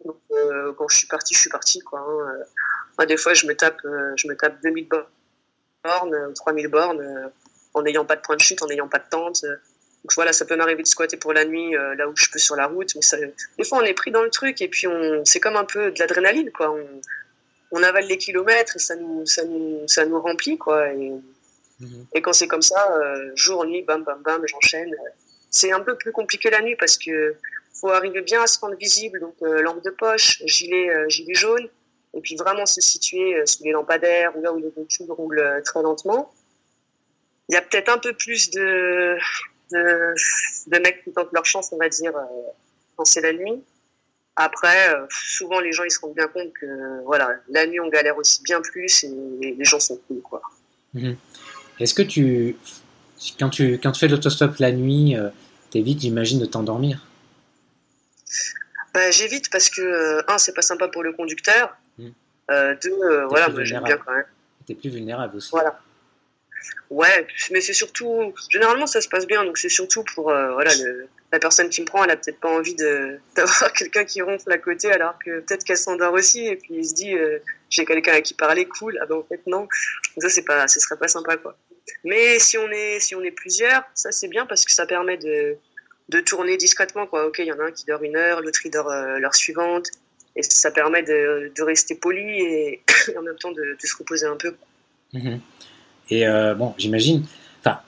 [0.05, 1.79] Donc, euh, quand je suis parti, je suis parti.
[1.79, 2.45] Quoi, hein.
[2.97, 7.31] Moi, des fois, je me tape, euh, je me tape 2000 bornes, 3000 bornes,
[7.73, 9.43] en n'ayant pas de point de chute, en n'ayant pas de tente.
[10.05, 12.37] Donc voilà, ça peut m'arriver de squatter pour la nuit euh, là où je peux
[12.37, 14.85] sur la route, mais ça, des fois on est pris dans le truc et puis
[14.85, 16.69] on, c'est comme un peu de l'adrénaline quoi.
[16.69, 17.01] On,
[17.71, 20.93] on, avale les kilomètres et ça nous, ça nous, ça nous remplit quoi.
[20.93, 21.11] Et,
[21.79, 22.05] mhm.
[22.13, 24.91] et quand c'est comme ça, euh, jour nuit, bam bam bam, j'enchaîne.
[25.49, 27.35] C'est un peu plus compliqué la nuit parce que
[27.73, 31.67] faut arriver bien à se rendre visible, donc euh, lampe de poche, gilet, gilet jaune,
[32.13, 35.81] et puis vraiment se situer sous les lampadaires ou là où les voitures roulent très
[35.81, 36.33] lentement.
[37.49, 39.17] Il y a peut-être un peu plus de
[39.71, 42.23] de, mecs qui tentent leur chance, on va dire, euh,
[42.95, 43.63] quand c'est la nuit.
[44.35, 47.87] Après, euh, souvent les gens ils se rendent bien compte que voilà, la nuit on
[47.87, 50.41] galère aussi bien plus et les gens sont cool quoi.
[50.93, 51.15] Mhm.
[51.79, 52.55] Est-ce que tu
[53.39, 55.29] quand tu quand tu fais l'autostop la nuit, euh,
[55.71, 57.05] t'évites j'imagine de t'endormir?
[58.93, 62.13] Bah, j'évite parce que un c'est pas sympa pour le conducteur, mhm.
[62.83, 64.25] deux voilà moi j'aime bien quand même.
[64.65, 65.49] T'es plus vulnérable aussi.
[65.51, 65.79] Voilà.
[66.89, 68.33] Ouais, mais c'est surtout.
[68.49, 70.29] Généralement, ça se passe bien, donc c'est surtout pour.
[70.29, 70.71] Euh, voilà,
[71.31, 72.75] la personne qui me prend, elle a peut-être pas envie
[73.35, 76.85] d'avoir quelqu'un qui ronfle à côté, alors que peut-être qu'elle s'endort aussi, et puis il
[76.85, 78.97] se dit euh, j'ai quelqu'un à qui parler, cool.
[79.01, 79.61] Ah ben en fait, non.
[79.61, 79.69] Donc
[80.19, 81.57] ça, c'est pas, ce serait pas sympa, quoi.
[82.03, 85.17] Mais si on est, si on est plusieurs, ça c'est bien parce que ça permet
[85.17, 85.57] de,
[86.09, 87.25] de tourner discrètement, quoi.
[87.27, 89.35] Ok, il y en a un qui dort une heure, l'autre il dort euh, l'heure
[89.35, 89.87] suivante.
[90.35, 92.83] et ça permet de, rester poli et,
[93.17, 94.55] en même temps de, se reposer un peu.
[95.13, 95.39] Mhm.
[96.09, 97.25] Et euh, bon, j'imagine,
[97.59, 97.79] enfin,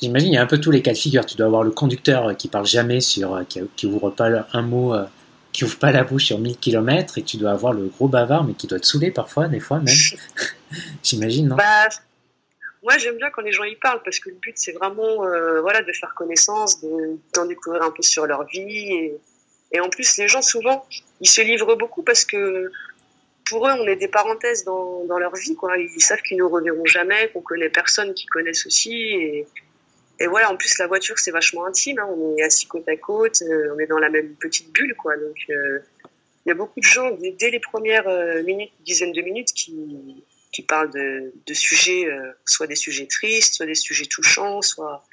[0.00, 1.26] j'imagine il y a un peu tous les cas de figure.
[1.26, 4.94] Tu dois avoir le conducteur qui parle jamais sur, qui, qui ouvre pas un mot,
[4.94, 5.04] euh,
[5.52, 8.44] qui ouvre pas la bouche sur 1000 km, et tu dois avoir le gros bavard,
[8.44, 9.94] mais qui doit te saouler parfois, des fois même.
[11.02, 11.56] j'imagine, non?
[11.56, 11.88] Bah,
[12.84, 15.62] moi, j'aime bien quand les gens y parlent parce que le but, c'est vraiment euh,
[15.62, 16.84] voilà, de faire connaissance,
[17.32, 19.16] d'en découvrir un peu sur leur vie.
[19.72, 20.86] Et, en plus, les gens, souvent,
[21.20, 22.70] ils se livrent beaucoup parce que
[23.48, 25.56] pour eux, on est des parenthèses dans, leur vie.
[25.56, 25.78] Quoi.
[25.78, 28.94] Ils savent qu'ils nous reverront jamais, qu'on connaît personne qui connaissent aussi.
[28.94, 29.46] Et,
[30.20, 31.98] et voilà, en plus, la voiture, c'est vachement intime.
[31.98, 32.06] Hein.
[32.08, 34.94] On est assis côte à côte, euh, on est dans la même petite bulle.
[34.94, 35.16] Quoi.
[35.16, 35.78] Donc, euh,
[36.44, 38.06] il y a beaucoup de gens, dès, les premières
[38.44, 40.22] minutes, dizaines de minutes, qui
[40.54, 45.04] qui parle de, de sujets, euh, soit des sujets tristes, soit des sujets touchants, soit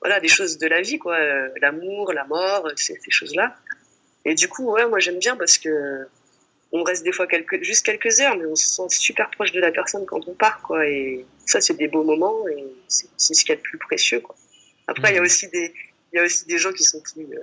[0.00, 3.56] voilà des choses de la vie, quoi, euh, l'amour, la mort, ces, ces choses-là.
[4.24, 6.06] Et du coup, ouais, moi j'aime bien parce que
[6.72, 9.60] on reste des fois quelques, juste quelques heures, mais on se sent super proche de
[9.60, 10.84] la personne quand on part, quoi.
[10.88, 14.18] Et ça, c'est des beaux moments et c'est ce qu'il y a de plus précieux,
[14.18, 14.34] quoi.
[14.88, 15.24] Après, il y a mmh.
[15.24, 15.72] aussi des,
[16.12, 17.38] il y a aussi des gens qui sont plus, euh,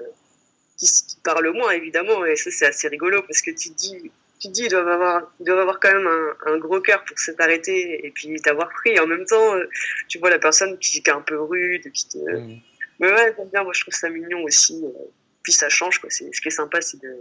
[0.78, 4.12] qui, qui, parlent moins, évidemment, et ça, c'est assez rigolo parce que tu te dis,
[4.41, 7.06] tu te dis, ils doivent avoir, ils doivent avoir quand même un, un gros cœur
[7.06, 8.89] pour s'être arrêté et puis t'avoir pris.
[8.89, 9.69] Et en même temps, euh,
[10.08, 12.17] tu vois la personne qui, est un peu rude, qui te...
[12.17, 12.60] Mmh.
[12.99, 14.82] Mais ouais, bien, moi je trouve ça mignon aussi.
[14.84, 14.89] Euh,
[15.43, 16.10] puis ça change, quoi.
[16.10, 17.15] C'est, ce qui est sympa, c'est de,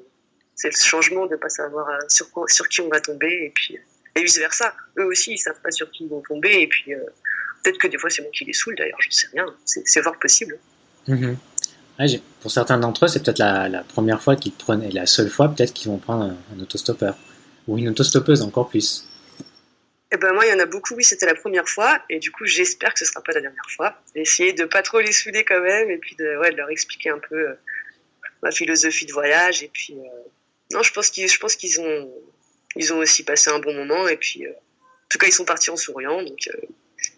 [0.54, 3.78] c'est le changement de pas savoir euh, sur sur qui on va tomber et puis,
[4.16, 4.74] et vice versa.
[4.98, 6.92] Eux aussi, ils savent pas sur qui ils vont tomber et puis,
[7.62, 9.44] peut-être que des fois c'est moi qui les saoule d'ailleurs, je sais rien.
[9.66, 10.58] C'est, c'est fort possible.
[11.06, 11.34] Mmh
[12.40, 15.48] pour certains d'entre eux, c'est peut-être la, première fois qu'ils prennent, et la seule fois
[15.48, 17.16] peut-être qu'ils vont prendre un, autostoppeur.
[17.68, 19.06] Ou une autostoppeuse encore plus.
[20.12, 22.32] Eh ben moi, il y en a beaucoup, oui, c'était la première fois, et du
[22.32, 23.94] coup, j'espère que ce sera pas la dernière fois.
[24.14, 27.10] Essayer de pas trop les souder quand même, et puis de, ouais, de leur expliquer
[27.10, 27.54] un peu euh,
[28.42, 30.28] ma philosophie de voyage, et puis, euh,
[30.72, 32.10] non, je pense qu'ils, je pense qu'ils ont,
[32.74, 35.44] ils ont aussi passé un bon moment, et puis, euh, en tout cas, ils sont
[35.44, 36.48] partis en souriant, donc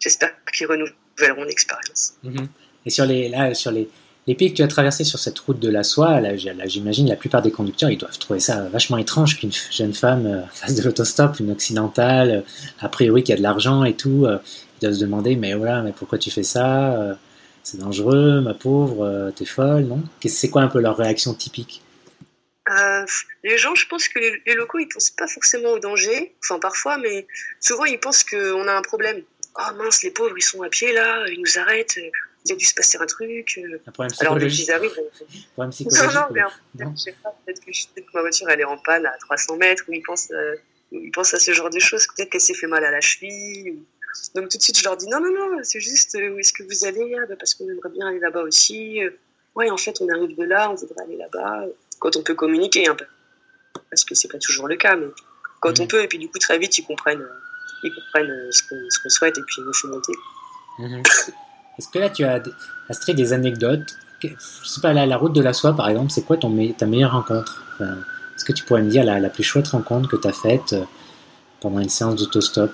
[0.01, 2.14] j'espère qu'ils renouvelleront l'expérience.
[2.25, 2.47] Mm-hmm.
[2.85, 3.88] Et sur les, là, sur les,
[4.27, 7.17] les pays que tu as traversés sur cette route de la soie, là, j'imagine la
[7.17, 10.83] plupart des conducteurs, ils doivent trouver ça vachement étrange qu'une jeune femme euh, fasse de
[10.83, 12.41] l'autostop, une occidentale, euh,
[12.81, 14.39] a priori qui a de l'argent et tout, euh,
[14.77, 17.19] ils doivent se demander mais voilà, mais pourquoi tu fais ça
[17.63, 20.03] C'est dangereux, ma pauvre, t'es folle, non?
[20.27, 21.83] C'est quoi un peu leur réaction typique?
[23.45, 26.97] Les gens, je pense que les, locaux, ils pensent pas forcément au danger, enfin parfois,
[26.99, 27.27] mais
[27.61, 29.23] souvent ils pensent qu'on a un problème.
[29.57, 31.99] Oh mince, les pauvres, ils sont à pied là, ils nous arrêtent,
[32.45, 33.59] il a dû se passer un truc.
[33.59, 33.79] Euh.
[33.87, 34.17] Un problème.
[34.21, 34.51] Alors, arrivent.
[35.57, 37.15] Non, non, mais en fait,
[37.47, 37.71] peut-être que,
[38.15, 40.57] ma voiture elle est en panne à 300 mètres, ou ils pensent, euh,
[40.91, 43.79] ils pensent à ce genre de choses, peut-être qu'elle s'est fait mal à la cheville.
[44.35, 46.53] Donc tout de suite, je leur dis non, non, non, c'est juste euh, où est-ce
[46.53, 49.01] que vous allez ah, bah, Parce qu'on aimerait bien aller là-bas aussi.
[49.55, 51.67] Ouais, en fait, on arrive de là, on voudrait aller là-bas.
[51.99, 53.07] Quand on peut communiquer un peu.
[53.91, 55.07] Parce que c'est pas toujours le cas, mais
[55.61, 55.89] quand on mhm.
[55.89, 57.27] peut, et puis du coup, très vite, ils comprennent,
[57.85, 58.63] ils comprennent ce
[59.03, 60.13] qu'on souhaite, et puis ils nous font monter.
[60.79, 61.03] Mhm.
[61.79, 62.43] Est-ce que là, tu as,
[62.89, 63.97] Astrid, des anecdotes?
[64.23, 64.29] Je
[64.65, 67.65] sais pas, la route de la soie, par exemple, c'est quoi ton, ta meilleure rencontre?
[68.37, 70.85] Est-ce que tu pourrais me dire la, plus chouette rencontre que tu as faite euh,
[71.61, 72.73] pendant une séance d'autostop?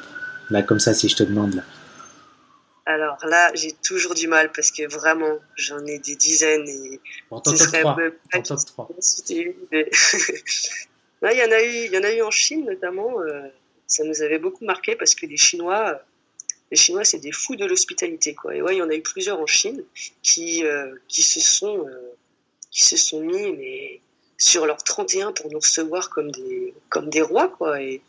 [0.51, 1.55] Là, comme ça, si je te demande.
[1.55, 1.63] Là.
[2.89, 7.43] Alors là, j'ai toujours du mal parce que vraiment, j'en ai des dizaines et bon,
[7.45, 7.97] ce serait trois.
[9.73, 13.21] il y en a eu, il y en a eu en Chine notamment.
[13.21, 13.43] Euh,
[13.87, 16.01] ça nous avait beaucoup marqué parce que les Chinois,
[16.71, 18.55] les Chinois, c'est des fous de l'hospitalité, quoi.
[18.55, 19.83] Et ouais, il y en a eu plusieurs en Chine
[20.23, 22.15] qui, euh, qui se sont, euh,
[22.71, 24.01] qui se sont mis, mais
[24.37, 27.81] sur leur 31 pour nous recevoir comme des, comme des rois, quoi.
[27.81, 28.03] Et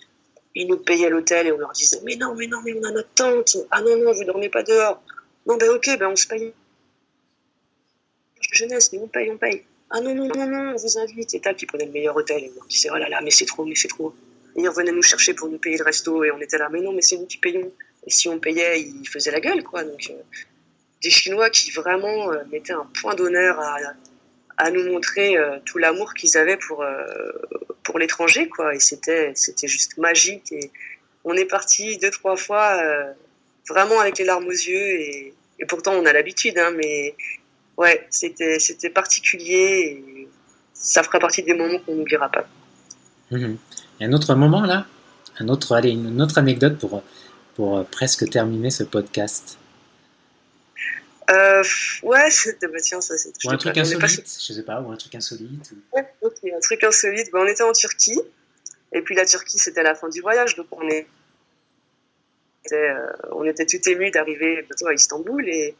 [0.55, 2.91] ils nous payaient l'hôtel et on leur disait, mais non, mais non, mais on a
[2.91, 3.57] notre tente.
[3.71, 5.01] Ah non, non, vous dormez pas dehors.
[5.47, 6.53] Non, ben ok, ben on se paye.
[8.51, 9.63] Jeunesse, mais on paye, on paye.
[9.89, 11.33] Ah non, non, non, non, on vous invite.
[11.33, 12.43] Et tal, qui prenait le meilleur hôtel.
[12.43, 14.13] Et on leur disait, oh là là, mais c'est trop, mais c'est trop.
[14.55, 16.91] Ils revenaient nous chercher pour nous payer le resto et on était là, mais non,
[16.91, 17.71] mais c'est nous qui payons.
[18.05, 19.83] Et si on payait, ils faisaient la gueule, quoi.
[19.83, 20.21] Donc, euh,
[21.01, 23.77] des Chinois qui vraiment euh, mettaient un point d'honneur à,
[24.57, 26.85] à, nous montrer euh, tout l'amour qu'ils avaient pour,
[27.83, 28.75] pour l'étranger, quoi.
[28.75, 30.51] Et c'était, c'était juste magique.
[30.51, 30.71] Et
[31.23, 32.81] on est parti deux, trois fois
[33.67, 34.99] vraiment avec les larmes aux yeux.
[34.99, 35.33] Et,
[35.67, 37.15] pourtant, on a l'habitude, hein, mais
[37.77, 40.03] ouais, c'était, c'était particulier.
[40.17, 40.27] Et
[40.73, 42.47] ça fera partie des moments qu'on n'oubliera pas.
[43.31, 43.55] Mmh.
[43.99, 44.85] Et un autre moment, là?
[45.39, 47.03] Un autre, allez, une autre anecdote pour
[47.59, 49.57] pour euh, presque terminer ce podcast
[51.29, 51.61] euh,
[52.03, 52.29] ouais,
[52.61, 53.31] bah tiens, ça c'est.
[53.45, 55.73] Ou un truc insolite, je sais pas, ou un truc insolite.
[55.93, 57.29] Ouais, ok, un truc insolite.
[57.31, 58.19] Bah, on était en Turquie,
[58.93, 61.05] et puis la Turquie c'était la fin du voyage, donc on est,
[62.65, 65.75] était, euh, on était tout ému d'arriver à Istanbul et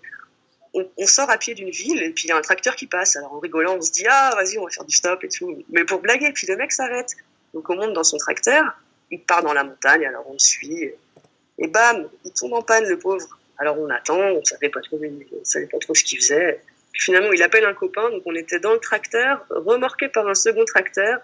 [0.76, 2.86] on, on, sort à pied d'une ville et puis il y a un tracteur qui
[2.86, 3.16] passe.
[3.16, 5.64] Alors en rigolant, on se dit ah vas-y on va faire du stop et tout,
[5.70, 6.32] mais pour blaguer.
[6.34, 7.16] Puis le mec s'arrête
[7.56, 8.78] Donc on monte dans son tracteur,
[9.10, 10.98] il part dans la montagne, alors on le suit, et
[11.68, 13.28] bam, il tombe en panne, le pauvre.
[13.58, 16.62] Alors on attend, on savait pas trop, on savait pas trop ce qu'il faisait.
[16.92, 20.34] Puis finalement, il appelle un copain, donc on était dans le tracteur, remorqué par un
[20.34, 21.20] second tracteur.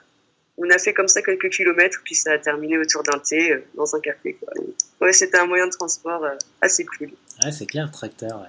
[0.57, 3.65] On a fait comme ça quelques kilomètres, puis ça a terminé autour d'un thé euh,
[3.75, 4.35] dans un café.
[4.35, 4.53] Quoi.
[5.01, 7.11] Ouais, c'était un moyen de transport euh, assez cool.
[7.43, 8.41] Ouais, c'est clair, tracteur.
[8.41, 8.47] Ouais.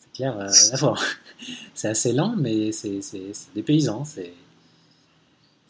[0.00, 0.38] C'est clair.
[0.38, 0.94] Euh,
[1.74, 3.00] c'est assez lent, mais c'est
[3.54, 4.04] des paysans.
[4.04, 4.32] C'est.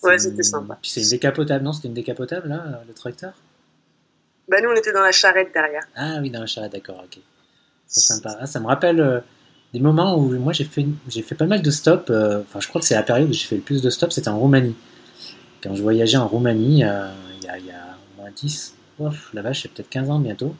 [0.02, 0.78] Ouais, c'était sympa.
[0.82, 3.32] Puis c'est une décapotable, non C'était une décapotable, là, le tracteur?
[4.48, 5.82] Bah, nous, on était dans la charrette derrière.
[5.96, 7.20] Ah oui, dans la charrette, d'accord, ok.
[7.86, 8.36] C'est sympa.
[8.40, 9.20] Ah, ça me rappelle euh,
[9.74, 12.10] des moments où moi j'ai fait, j'ai fait pas mal de stops.
[12.10, 14.14] Euh, enfin, je crois que c'est la période où j'ai fait le plus de stops,
[14.14, 14.74] c'était en Roumanie.
[15.62, 17.08] Quand je voyageais en Roumanie, euh,
[17.40, 20.18] il y, a, y, a au moins 10, ouf, la vache, c'est peut-être 15 ans
[20.18, 20.54] bientôt.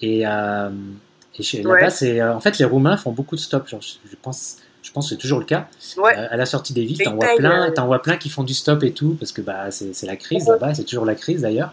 [0.00, 2.22] Et, et là-bas, c'est.
[2.22, 3.70] en fait, les Roumains font beaucoup de stops.
[3.70, 5.68] Genre, je pense je pense que c'est toujours le cas.
[6.04, 8.82] à la sortie des villes, t'en vois plein, t'en vois plein qui font du stop
[8.82, 11.72] et tout, parce que bah c'est la crise là-bas, c'est toujours la crise d'ailleurs.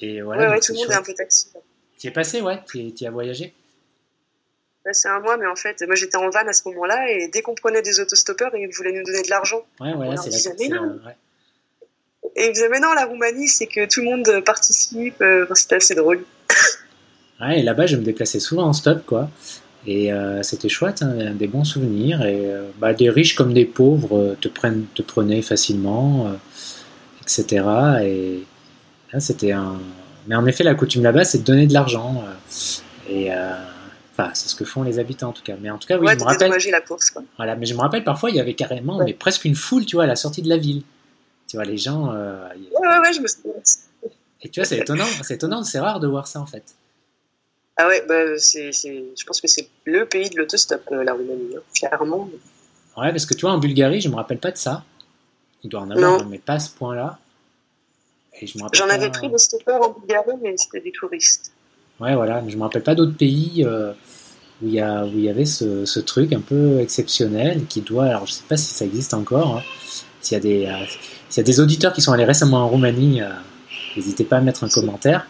[0.00, 0.50] Et voilà.
[0.50, 1.48] Ouais, tout le monde est un peu taxi.
[1.98, 3.54] Tu es passé, ouais Tu y as voyagé
[4.92, 7.42] c'est un mois, mais en fait, moi j'étais en van à ce moment-là, et dès
[7.42, 9.62] qu'on prenait des autostoppeurs, ils voulaient nous donner de l'argent.
[9.80, 10.98] Ouais, ouais, c'est la mais non.
[12.36, 15.76] Et ils disaient, mais non, la Roumanie, c'est que tout le monde participe, euh, c'était
[15.76, 16.22] assez drôle.
[17.40, 19.30] ouais, et là-bas, je me déplaçais souvent en stop, quoi.
[19.86, 22.22] Et euh, c'était chouette, hein, des bons souvenirs.
[22.22, 26.30] Et euh, bah, des riches comme des pauvres te, prennent, te prenaient facilement,
[27.22, 27.64] etc.
[28.02, 28.42] Et
[29.16, 29.78] là, c'était un.
[30.26, 32.22] Mais en effet, la coutume là-bas, c'est de donner de l'argent.
[33.08, 33.30] et
[34.18, 35.56] Enfin, c'est ce que font les habitants en tout cas.
[35.60, 36.50] Mais en tout cas, oui, je me rappelle.
[36.70, 37.22] la course, quoi.
[37.36, 39.96] Voilà, mais je me rappelle parfois, il y avait carrément, mais presque une foule, tu
[39.96, 40.82] vois, à la sortie de la ville.
[41.48, 42.12] Tu vois, les gens.
[42.14, 43.52] Euh, ouais, ouais, ouais, je me souviens.
[44.40, 46.64] Et tu vois, c'est étonnant, c'est étonnant, c'est rare de voir ça en fait.
[47.76, 51.56] Ah ouais, bah, c'est, je pense que c'est le pays de l'autostop, euh, la Roumanie,
[51.56, 52.30] hein, clairement.
[52.96, 54.82] Ouais, parce que tu vois, en Bulgarie, je me rappelle pas de ça.
[55.62, 57.18] Il doit en avoir, mais pas à ce point-là.
[58.72, 61.52] J'en avais pris des stoppeurs en Bulgarie, mais c'était des touristes.
[62.00, 63.64] Ouais, voilà, mais je me rappelle pas d'autres pays.
[63.64, 63.92] Euh,
[64.62, 67.82] où il y, a, où il y avait ce, ce, truc un peu exceptionnel qui
[67.82, 69.62] doit, alors je sais pas si ça existe encore, hein.
[70.20, 70.86] s'il y, a des, euh,
[71.36, 73.28] y a des auditeurs qui sont allés récemment en Roumanie, euh,
[73.96, 75.26] n'hésitez pas à mettre un commentaire,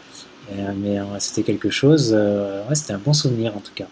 [0.53, 3.87] euh, mais c'était quelque chose, ouais, c'était un bon souvenir en tout cas.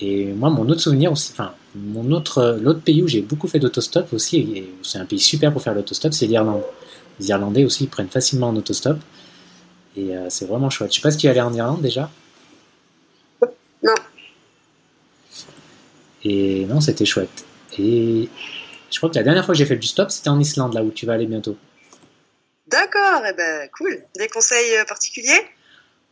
[0.00, 3.60] Et moi, mon autre souvenir aussi, enfin, mon autre, l'autre pays où j'ai beaucoup fait
[3.60, 6.62] d'autostop aussi, et c'est un pays super pour faire l'autostop, c'est l'Irlande.
[7.20, 8.98] Les Irlandais aussi, ils prennent facilement en autostop,
[9.96, 10.90] et c'est vraiment chouette.
[10.92, 12.10] Je sais pas si tu es allé en Irlande déjà
[13.82, 13.94] Non.
[16.24, 17.44] Et non, c'était chouette.
[17.78, 18.28] Et
[18.90, 20.82] je crois que la dernière fois que j'ai fait du stop, c'était en Islande, là
[20.82, 21.56] où tu vas aller bientôt.
[22.68, 24.02] D'accord, et eh ben cool.
[24.16, 25.42] Des conseils euh, particuliers?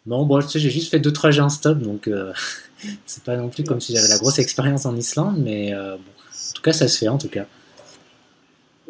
[0.05, 2.33] Non, bon, tu sais, j'ai juste fait deux trajets en stop, donc euh,
[3.07, 6.03] c'est pas non plus comme si j'avais la grosse expérience en Islande, mais euh, bon,
[6.03, 7.47] en tout cas, ça se fait en tout cas.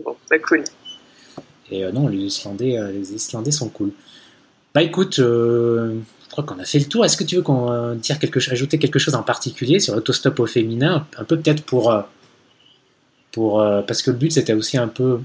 [0.03, 0.64] Bon, bah cool.
[1.72, 3.92] Et non, les Islandais, les Islandais sont cool.
[4.74, 5.20] Bah écoute,
[6.32, 7.04] je crois qu'on a fait le tour.
[7.04, 10.40] Est-ce que tu veux qu'on euh, tire quelque, ajouter quelque chose en particulier sur l'autostop
[10.40, 11.06] au féminin?
[11.18, 12.00] Un peu peut-être pour, euh,
[13.32, 15.20] pour euh, parce que le but c'était aussi un peu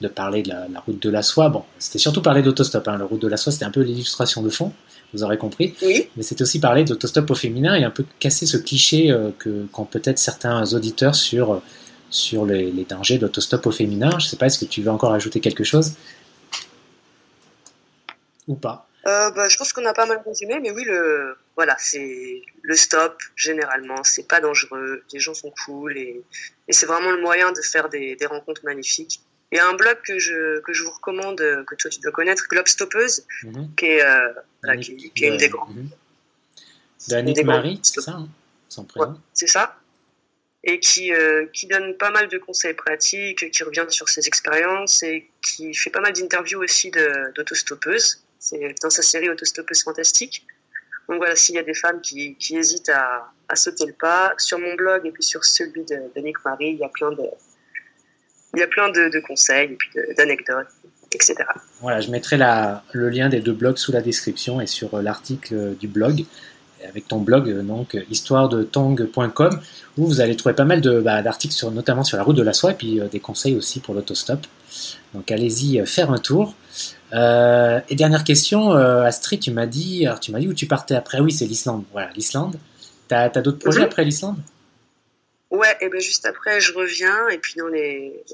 [0.00, 1.48] de parler de la, route de la soie.
[1.48, 2.86] Bon, c'était surtout parler d'autostop.
[2.86, 2.96] Hein.
[2.96, 4.72] La route de la soie c'était un peu l'illustration de fond,
[5.12, 5.74] vous aurez compris.
[5.82, 6.06] Oui.
[6.16, 9.84] Mais c'était aussi parler d'autostop au féminin et un peu casser ce cliché que qu'ont
[9.84, 11.60] peut-être certains auditeurs sur
[12.12, 14.10] sur les, les dangers d'autostop au féminin.
[14.12, 15.94] Je ne sais pas, est-ce que tu veux encore ajouter quelque chose
[18.46, 18.86] ou pas?
[19.06, 22.76] Euh, bah, je pense qu'on a pas mal résumé, mais oui, le, voilà, c'est le
[22.76, 26.22] stop, généralement, c'est pas dangereux, les gens sont cool et,
[26.68, 29.20] et c'est vraiment le moyen de faire des, des rencontres magnifiques.
[29.50, 32.12] Il y a un blog que je, que je vous recommande, que toi tu dois
[32.12, 33.74] connaître, Globe Stoppeuse, mhm.
[33.76, 35.74] qui, est, euh, qui, qui, est une des grandes.
[35.74, 37.42] Mmh.
[37.44, 38.28] Marie, c'est ça, hein,
[38.68, 39.18] son prénom?
[39.34, 39.76] c'est ça.
[40.64, 45.02] Et qui, euh, qui donne pas mal de conseils pratiques, qui revient sur ses expériences
[45.02, 46.92] et qui fait pas mal d'interviews aussi
[47.34, 48.22] d'autostoppeuses.
[48.38, 50.46] C'est dans sa série Autostoppeuse fantastique.
[51.08, 54.34] Donc voilà, s'il y a des femmes qui, qui hésitent à, à, sauter le pas,
[54.38, 57.10] sur mon blog et puis sur celui de, de Nick Marie, il y a plein
[57.10, 57.22] de,
[58.54, 60.68] il y a plein de, conseils et puis d'anecdotes,
[61.12, 61.36] etc.
[61.80, 65.88] Voilà, je mettrai le lien des deux blogs sous la description et sur l'article du
[65.88, 66.24] blog
[66.88, 69.60] avec ton blog donc histoiredetong.com
[69.98, 72.52] où vous allez trouver pas mal bah, d'articles sur notamment sur la route de la
[72.52, 74.46] soie et puis euh, des conseils aussi pour l'autostop.
[75.14, 76.54] Donc allez-y euh, faire un tour.
[77.12, 80.66] Euh, et dernière question, euh, Astrid, tu m'as dit, alors tu m'as dit où tu
[80.66, 81.20] partais après.
[81.20, 81.84] Oui, c'est l'Islande.
[81.92, 82.56] Voilà, l'Islande.
[83.08, 83.86] T'as as, d'autres projets mhm.
[83.86, 84.38] après l'Islande?
[85.50, 88.24] Ouais, et ben juste après, je reviens et puis dans les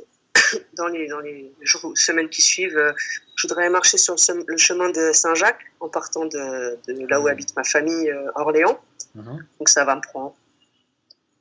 [0.77, 2.93] dans les dans les jours, semaines qui suivent, euh,
[3.37, 7.55] je voudrais marcher sur le, chemin de Saint-Jacques en partant de, de, là où habite
[7.57, 8.81] ma famille, Orléans.
[9.15, 9.45] Mhm.
[9.59, 10.35] Donc ça va me prendre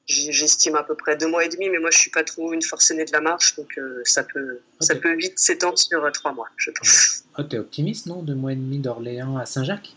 [0.09, 2.61] j'estime à peu près deux mois et demi, mais moi je suis pas trop une
[2.61, 6.71] forcenée de la marche, donc ça peut ça peut vite s'étendre sur trois mois, je
[6.71, 7.25] pense.
[7.37, 9.95] Oh, t'es optimiste, non Deux mois et demi d'Orléans à Saint-Jacques?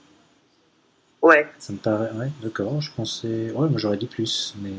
[1.23, 1.47] Ouais.
[1.59, 4.73] Ça me paraît, ouais, d'accord, je pensais, ouais, moi j'aurais dit plus, mais.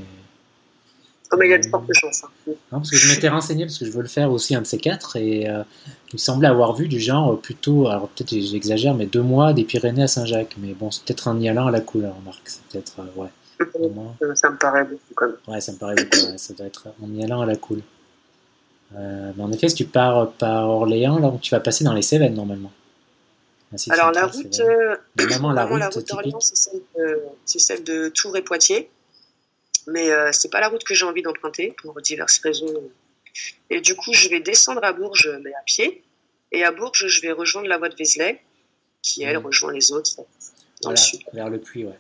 [1.31, 2.23] Oh, mais il y a de fortes chances.
[2.23, 2.51] Hein.
[2.71, 4.67] Non, parce que je m'étais renseigné, parce que je veux le faire aussi un de
[4.67, 5.63] ces quatre, et euh,
[6.09, 9.63] il me semblait avoir vu du genre plutôt, alors peut-être j'exagère, mais deux mois des
[9.63, 10.55] Pyrénées à Saint-Jacques.
[10.57, 12.41] Mais bon, c'est peut-être en y allant à la couleur, Marc.
[12.45, 13.29] C'est peut-être, euh, ouais.
[14.35, 15.35] Ça me paraît beaucoup, comme.
[15.47, 17.81] Ouais, ça me paraît beaucoup, ouais, ça doit être en y allant à la cool.
[18.97, 22.01] Euh, mais en effet, si tu pars par Orléans, là, tu vas passer dans les
[22.01, 22.71] Cévennes normalement.
[23.89, 28.89] Alors la route, euh, la route, la route d'Orléans, c'est celle, de Tours et Poitiers,
[29.87, 32.73] mais euh, c'est pas la route que j'ai envie d'emprunter pour diverses raisons.
[33.69, 36.03] Et du coup, je vais descendre à Bourges, mais à pied,
[36.51, 38.41] et à Bourges, je vais rejoindre la voie de Vézelay,
[39.01, 39.45] qui elle mmh.
[39.45, 40.21] rejoint les autres
[40.81, 41.21] dans le sud.
[41.33, 41.99] Vers le Puy, ouais.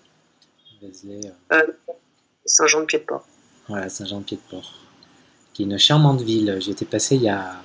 [0.81, 1.31] Vézelay.
[1.53, 1.67] Euh.
[2.45, 3.25] Saint-Jean-de-Pied-de-Port.
[3.67, 4.73] Voilà, Saint-Jean-de-Pied-de-Port,
[5.53, 6.57] qui est une charmante ville.
[6.59, 7.61] J'y étais passé il y a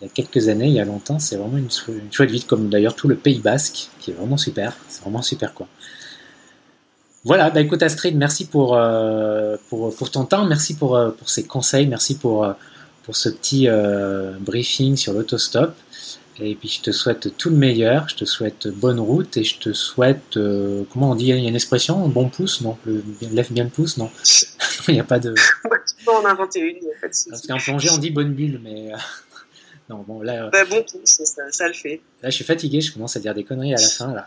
[0.00, 1.18] il y a quelques années, il y a longtemps.
[1.18, 1.70] C'est vraiment une,
[2.12, 4.76] chouette ville, comme d'ailleurs tout le Pays Basque, qui est vraiment super.
[4.88, 5.68] C'est vraiment super quoi.
[7.28, 11.28] Voilà, bah écoute Astrid, merci pour, euh, pour, pour, ton temps, merci pour, euh, pour
[11.28, 12.54] ces conseils, merci pour, euh,
[13.02, 13.68] pour ce petit
[14.40, 15.74] briefing sur l'autostop.
[16.40, 19.58] Et puis je te souhaite tout le meilleur, je te souhaite bonne route et je
[19.58, 20.38] te souhaite,
[20.90, 23.70] comment on dit, il y a une expression, bon pouce, non le, Lève bien le
[23.70, 24.10] pouce, non?
[24.88, 25.34] Il n'y a pas de...
[25.98, 28.90] tu peux en inventer une, Parce qu'en plongée on dit bonne bulle, mais...
[29.90, 30.50] Non, bon, là.
[30.52, 32.02] Bah, bon, ça, le fait.
[32.22, 34.26] Là, je suis fatigué, je commence à dire des conneries à la fin, là.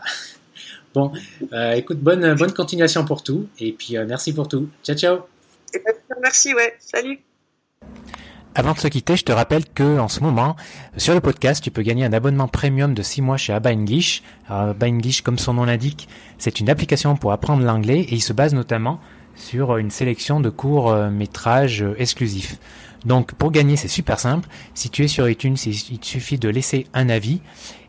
[0.94, 1.10] Bon,
[1.52, 4.68] euh, écoute, bonne, bonne continuation pour tout, et puis euh, merci pour tout.
[4.84, 5.18] Ciao, ciao.
[5.74, 6.74] Et ben, merci, ouais.
[6.78, 7.20] Salut.
[8.54, 10.56] Avant de se quitter, je te rappelle que en ce moment,
[10.98, 14.22] sur le podcast, tu peux gagner un abonnement premium de 6 mois chez Abba English.
[14.48, 18.34] Abba English, comme son nom l'indique, c'est une application pour apprendre l'anglais et il se
[18.34, 19.00] base notamment
[19.34, 22.58] sur une sélection de courts métrages exclusifs.
[23.06, 24.46] Donc pour gagner, c'est super simple.
[24.74, 27.40] Si tu es sur iTunes, il te suffit de laisser un avis.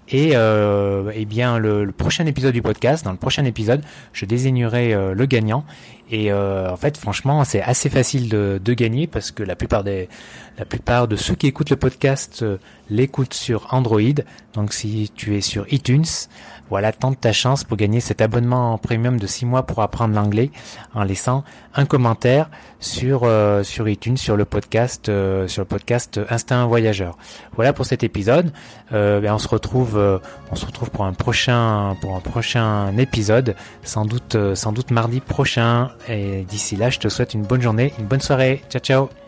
[0.09, 4.93] Et euh, eh bien le, prochain épisode du podcast, dans le prochain épisode, je désignerai
[4.93, 5.65] euh, le gagnant.
[6.11, 9.83] Et euh, en fait, franchement, c'est assez facile de, de, gagner parce que la plupart
[9.83, 10.09] des,
[10.59, 12.45] la plupart de ceux qui écoutent le podcast
[12.89, 14.01] l'écoutent sur Android.
[14.53, 16.05] Donc si tu es sur iTunes,
[16.69, 20.51] voilà, tente ta chance pour gagner cet abonnement premium de 6 mois pour apprendre l'anglais
[20.93, 21.43] en laissant
[21.75, 22.49] un commentaire
[22.79, 27.17] sur euh, sur iTunes sur le podcast euh, sur le podcast Instinct Voyageur.
[27.55, 28.51] Voilà pour cet épisode.
[28.91, 29.97] Euh, ben, on se retrouve
[30.51, 35.19] on se retrouve pour un prochain pour un prochain épisode sans doute sans doute mardi
[35.19, 38.61] prochain et d'ici là je te souhaite une bonne journée, une bonne soirée.
[38.69, 39.22] Ciao ciao.